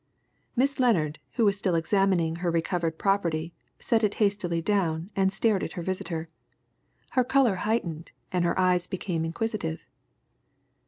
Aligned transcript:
Miss 0.55 0.79
Lennard, 0.79 1.19
who 1.33 1.45
was 1.45 1.59
still 1.59 1.75
examining 1.75 2.37
her 2.37 2.49
recovered 2.49 2.97
property, 2.97 3.53
set 3.77 4.03
it 4.03 4.15
hastily 4.15 4.59
down 4.59 5.11
and 5.15 5.31
stared 5.31 5.61
at 5.63 5.73
her 5.73 5.83
visitor. 5.83 6.27
Her 7.11 7.23
colour 7.23 7.57
heightened, 7.57 8.11
and 8.31 8.43
her 8.43 8.57
eyes 8.57 8.87
became 8.87 9.23
inquisitive. 9.23 9.85